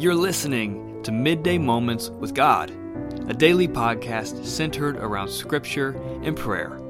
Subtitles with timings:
[0.00, 2.70] You're listening to Midday Moments with God,
[3.28, 5.90] a daily podcast centered around Scripture
[6.22, 6.80] and prayer.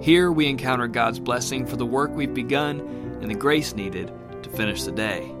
[0.00, 2.80] Here we encounter God's blessing for the work we've begun
[3.20, 4.12] and the grace needed
[4.42, 5.32] to finish the day.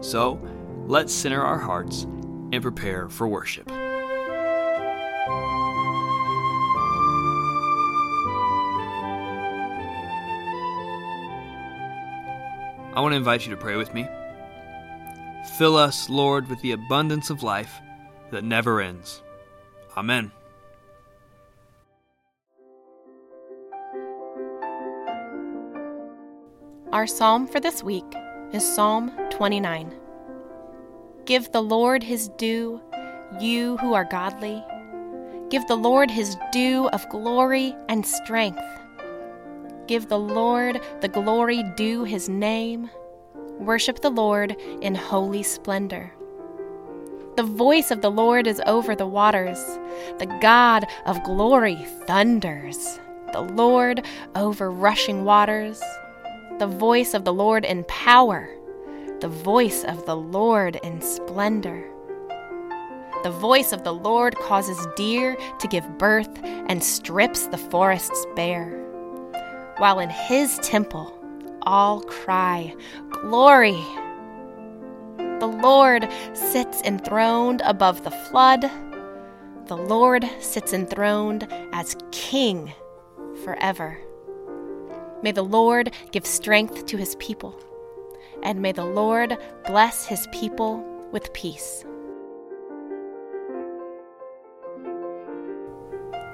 [0.00, 0.40] So,
[0.88, 3.70] let's center our hearts and prepare for worship.
[12.90, 14.08] I want to invite you to pray with me.
[15.60, 17.82] Fill us, Lord, with the abundance of life
[18.30, 19.20] that never ends.
[19.94, 20.32] Amen.
[26.94, 28.06] Our psalm for this week
[28.54, 29.94] is Psalm 29.
[31.26, 32.80] Give the Lord his due,
[33.38, 34.64] you who are godly.
[35.50, 38.64] Give the Lord his due of glory and strength.
[39.86, 42.88] Give the Lord the glory due his name.
[43.60, 46.14] Worship the Lord in holy splendor.
[47.36, 49.62] The voice of the Lord is over the waters.
[50.18, 52.98] The God of glory thunders.
[53.32, 55.82] The Lord over rushing waters.
[56.58, 58.48] The voice of the Lord in power.
[59.20, 61.86] The voice of the Lord in splendor.
[63.24, 68.70] The voice of the Lord causes deer to give birth and strips the forests bare.
[69.76, 71.19] While in his temple
[71.62, 72.74] all cry,
[73.10, 73.84] Glory!
[75.40, 78.70] The Lord sits enthroned above the flood.
[79.66, 82.72] The Lord sits enthroned as King
[83.44, 83.98] forever.
[85.22, 87.58] May the Lord give strength to his people,
[88.42, 89.36] and may the Lord
[89.66, 91.84] bless his people with peace.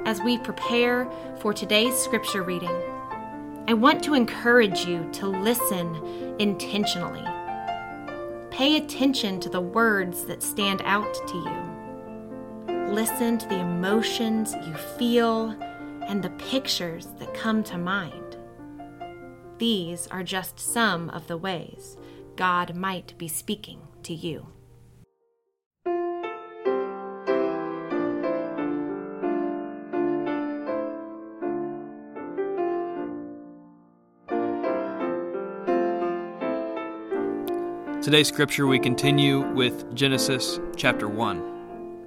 [0.05, 2.70] As we prepare for today's scripture reading,
[3.69, 7.25] I want to encourage you to listen intentionally.
[8.48, 12.77] Pay attention to the words that stand out to you.
[12.95, 15.51] Listen to the emotions you feel
[16.07, 18.36] and the pictures that come to mind.
[19.58, 21.96] These are just some of the ways
[22.36, 24.46] God might be speaking to you.
[38.02, 42.07] Today's scripture we continue with Genesis chapter 1.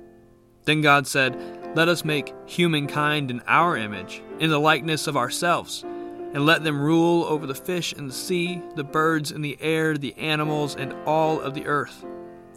[0.63, 1.35] Then God said,
[1.75, 6.79] Let us make humankind in our image, in the likeness of ourselves, and let them
[6.79, 10.94] rule over the fish in the sea, the birds in the air, the animals, and
[11.05, 12.06] all of the earth,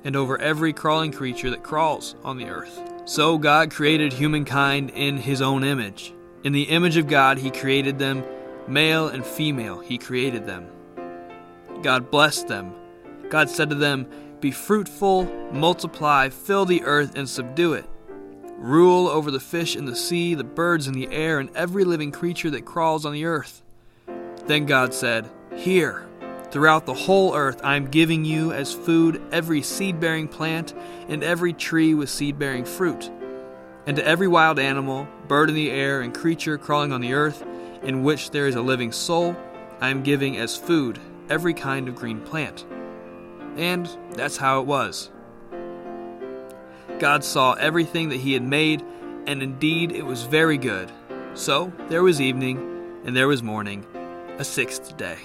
[0.05, 2.81] and over every crawling creature that crawls on the earth.
[3.07, 6.15] So God created humankind in his own image.
[6.45, 8.23] In the image of God he created them,
[8.69, 10.69] male and female he created them.
[11.83, 12.75] God blessed them
[13.33, 14.07] God said to them,
[14.43, 17.87] Be fruitful, multiply, fill the earth, and subdue it.
[18.59, 22.13] Rule over the fish in the sea, the birds in the air, and every living
[22.13, 23.63] creature that crawls on the earth.
[24.45, 26.07] Then God said, Here,
[26.51, 30.75] throughout the whole earth, I am giving you as food every seed bearing plant
[31.09, 33.11] and every tree with seed bearing fruit.
[33.87, 37.43] And to every wild animal, bird in the air, and creature crawling on the earth,
[37.83, 39.35] in which there is a living soul,
[39.81, 40.99] I am giving as food
[41.31, 42.67] every kind of green plant.
[43.57, 45.11] And that's how it was.
[46.99, 48.83] God saw everything that He had made,
[49.27, 50.91] and indeed it was very good.
[51.35, 52.59] So there was evening,
[53.05, 53.85] and there was morning,
[54.39, 55.19] a sixth day.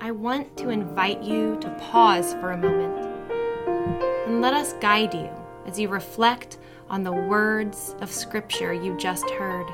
[0.00, 3.06] I want to invite you to pause for a moment
[4.26, 5.30] and let us guide you
[5.66, 6.58] as you reflect
[6.90, 9.66] on the words of Scripture you just heard.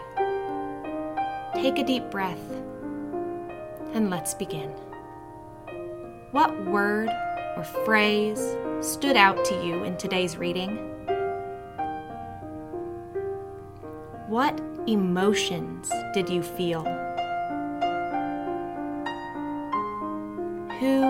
[1.54, 2.38] Take a deep breath
[3.92, 4.70] and let's begin.
[6.30, 7.10] What word
[7.56, 10.76] or phrase stood out to you in today's reading?
[14.28, 16.84] What emotions did you feel?
[20.78, 21.02] Who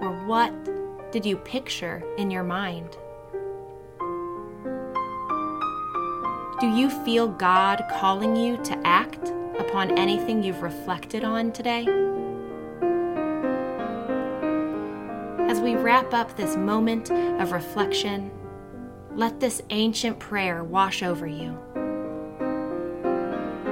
[0.00, 0.52] or what
[1.12, 2.96] did you picture in your mind?
[6.64, 9.28] Do you feel God calling you to act
[9.58, 11.86] upon anything you've reflected on today?
[15.46, 18.30] As we wrap up this moment of reflection,
[19.14, 21.54] let this ancient prayer wash over you.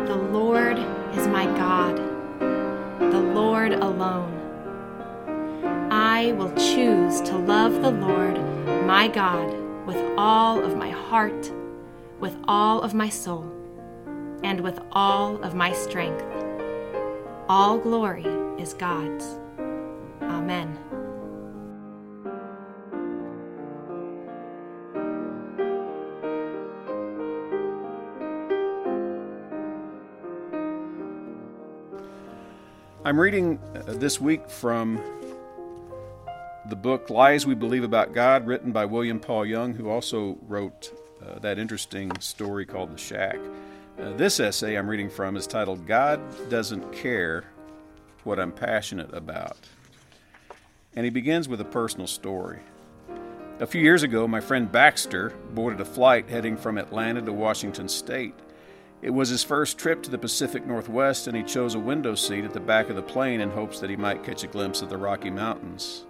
[0.04, 0.78] The Lord
[1.16, 1.96] is my God,
[3.00, 4.38] the Lord alone.
[5.90, 8.36] I will choose to love the Lord
[8.86, 9.50] my God
[9.86, 11.50] with all of my heart
[12.22, 13.44] with all of my soul
[14.44, 16.24] and with all of my strength.
[17.48, 18.24] All glory
[18.62, 19.24] is God's.
[20.22, 20.78] Amen.
[33.04, 35.02] I'm reading uh, this week from
[36.68, 40.92] the book Lies We Believe About God, written by William Paul Young, who also wrote
[41.26, 43.38] uh, that interesting story called The Shack.
[43.98, 47.44] Uh, this essay I'm reading from is titled God Doesn't Care
[48.24, 49.58] What I'm Passionate About.
[50.94, 52.60] And he begins with a personal story.
[53.60, 57.88] A few years ago, my friend Baxter boarded a flight heading from Atlanta to Washington
[57.88, 58.34] State.
[59.02, 62.44] It was his first trip to the Pacific Northwest, and he chose a window seat
[62.44, 64.88] at the back of the plane in hopes that he might catch a glimpse of
[64.88, 66.06] the Rocky Mountains.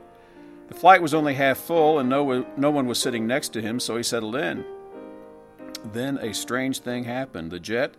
[0.69, 3.81] The flight was only half full, and no, no one was sitting next to him,
[3.81, 4.65] so he settled in.
[5.93, 7.51] Then a strange thing happened.
[7.51, 7.95] The jet,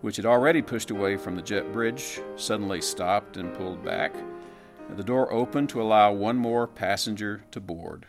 [0.00, 4.14] which had already pushed away from the jet bridge, suddenly stopped and pulled back.
[4.96, 8.06] The door opened to allow one more passenger to board.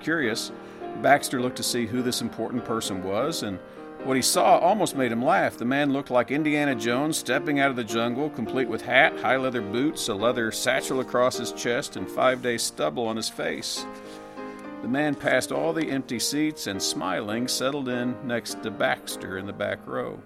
[0.00, 0.52] Curious,
[1.00, 3.58] Baxter looked to see who this important person was, and
[4.04, 5.56] what he saw almost made him laugh.
[5.56, 9.36] The man looked like Indiana Jones stepping out of the jungle, complete with hat, high
[9.36, 13.84] leather boots, a leather satchel across his chest, and five days' stubble on his face.
[14.82, 19.46] The man passed all the empty seats and, smiling, settled in next to Baxter in
[19.46, 20.20] the back row.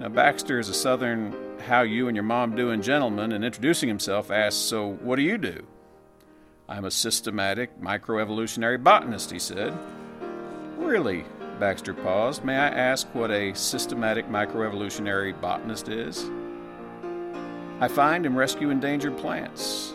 [0.00, 1.36] Now, Baxter is a southern,
[1.66, 5.38] how you and your mom doing gentleman, and introducing himself, asked, So, what do you
[5.38, 5.64] do?
[6.68, 9.72] I'm a systematic microevolutionary botanist, he said.
[10.76, 11.24] Really?
[11.60, 12.44] Baxter paused.
[12.44, 16.28] May I ask what a systematic microevolutionary botanist is?
[17.80, 19.92] I find and rescue endangered plants.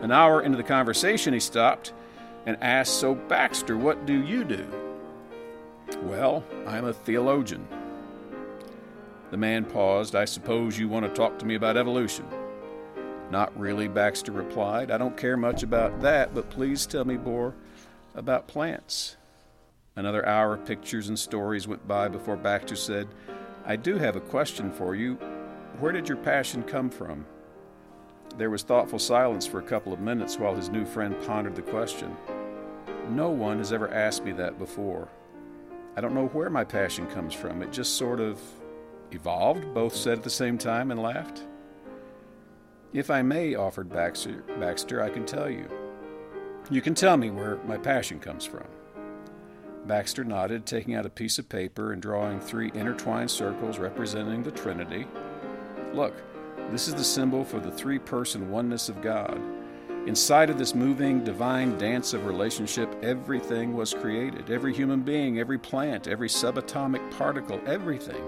[0.00, 1.92] An hour into the conversation, he stopped
[2.46, 4.66] and asked, So, Baxter, what do you do?
[6.02, 7.66] Well, I'm a theologian.
[9.30, 10.14] The man paused.
[10.14, 12.26] I suppose you want to talk to me about evolution.
[13.30, 14.90] Not really, Baxter replied.
[14.90, 17.54] I don't care much about that, but please tell me more
[18.14, 19.16] about plants.
[19.96, 23.08] Another hour of pictures and stories went by before Baxter said,
[23.64, 25.14] I do have a question for you.
[25.80, 27.26] Where did your passion come from?
[28.36, 31.62] There was thoughtful silence for a couple of minutes while his new friend pondered the
[31.62, 32.16] question.
[33.10, 35.08] No one has ever asked me that before.
[35.96, 37.62] I don't know where my passion comes from.
[37.62, 38.40] It just sort of
[39.12, 41.42] evolved, both said at the same time and laughed.
[42.92, 45.68] If I may, offered Baxter, Baxter, I can tell you.
[46.70, 48.66] You can tell me where my passion comes from.
[49.86, 54.50] Baxter nodded, taking out a piece of paper and drawing three intertwined circles representing the
[54.50, 55.06] Trinity.
[55.92, 56.14] Look,
[56.70, 59.40] this is the symbol for the three person oneness of God.
[60.06, 64.50] Inside of this moving, divine dance of relationship, everything was created.
[64.50, 68.22] Every human being, every plant, every subatomic particle, everything.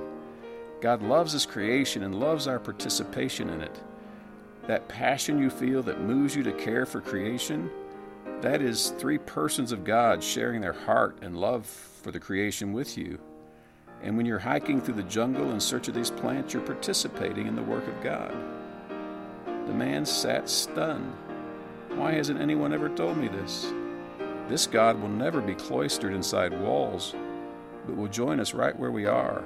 [0.80, 3.78] God loves His creation and loves our participation in it.
[4.66, 7.70] That passion you feel that moves you to care for creation,
[8.40, 12.96] that is three persons of God sharing their heart and love for the creation with
[12.96, 13.18] you.
[14.02, 17.56] And when you're hiking through the jungle in search of these plants, you're participating in
[17.56, 18.34] the work of God.
[19.66, 21.12] The man sat stunned.
[21.90, 23.72] Why hasn't anyone ever told me this?
[24.48, 27.14] This God will never be cloistered inside walls,
[27.86, 29.42] but will join us right where we are.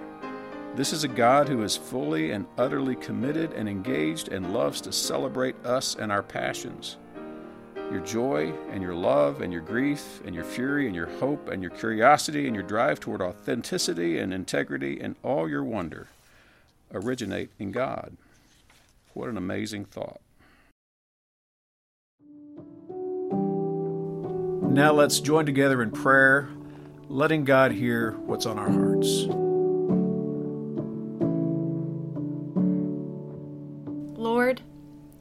[0.75, 4.93] This is a God who is fully and utterly committed and engaged and loves to
[4.93, 6.97] celebrate us and our passions
[7.91, 11.63] your joy and your love and your grief and your fury and your hope and
[11.63, 16.09] your curiosity and your drive toward authenticity and integrity and all your wonder
[16.93, 18.17] originate in God.
[19.15, 20.21] What an amazing thought.
[24.73, 26.49] Now let's join together in prayer,
[27.09, 29.27] letting God hear what's on our hearts.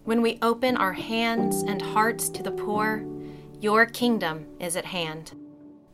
[0.09, 3.05] When we open our hands and hearts to the poor,
[3.61, 5.33] your kingdom is at hand.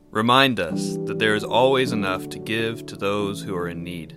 [0.10, 4.16] Remind us that there is always enough to give to those who are in need.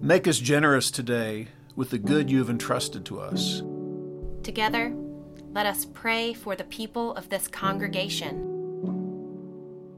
[0.00, 3.64] Make us generous today with the good you have entrusted to us.
[4.44, 4.94] Together,
[5.50, 8.44] let us pray for the people of this congregation.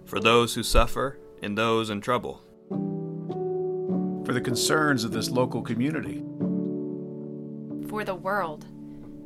[0.06, 2.40] For those who suffer and those in trouble.
[4.24, 6.24] For the concerns of this local community.
[7.90, 8.64] For the world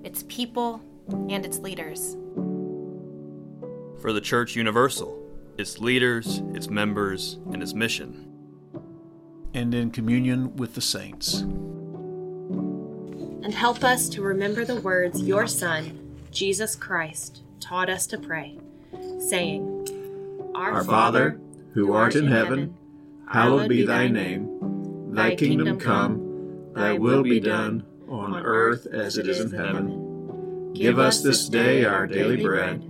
[0.05, 0.83] its people,
[1.29, 2.17] and its leaders.
[4.01, 5.19] For the Church Universal,
[5.59, 8.27] its leaders, its members, and its mission.
[9.53, 11.41] And in communion with the saints.
[13.43, 18.59] And help us to remember the words your Son, Jesus Christ, taught us to pray,
[19.19, 21.41] saying, Our, Our Father,
[21.75, 22.77] who art in heaven,
[23.29, 25.13] hallowed be thy name.
[25.13, 30.73] Thy kingdom come, thy will be done, on earth as it is in heaven.
[30.75, 32.83] Give us this day our daily bread,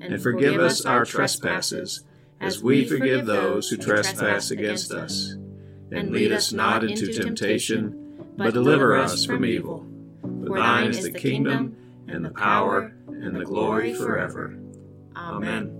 [0.00, 2.04] and forgive us our trespasses,
[2.40, 5.34] as we forgive those who trespass against us.
[5.90, 9.86] And lead us not into temptation, but deliver us from evil.
[10.22, 14.58] For thine is the kingdom, and the power, and the glory forever.
[15.16, 15.74] Amen.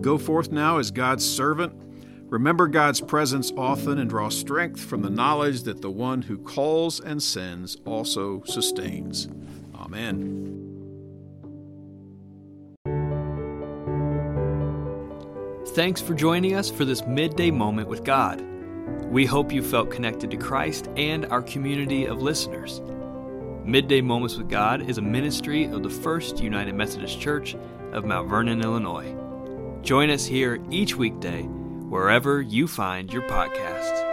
[0.00, 1.72] Go forth now as God's servant.
[2.32, 6.98] Remember God's presence often and draw strength from the knowledge that the one who calls
[6.98, 9.28] and sends also sustains.
[9.74, 10.58] Amen.
[15.74, 18.40] Thanks for joining us for this midday moment with God.
[19.10, 22.80] We hope you felt connected to Christ and our community of listeners.
[23.62, 27.56] Midday Moments with God is a ministry of the First United Methodist Church
[27.92, 29.14] of Mount Vernon, Illinois.
[29.82, 31.46] Join us here each weekday,
[31.92, 34.11] wherever you find your podcasts.